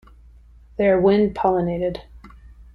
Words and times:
They 0.77 0.89
are 0.89 0.99
wind-pollinated. 0.99 2.01